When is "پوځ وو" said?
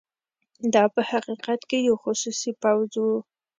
2.61-3.17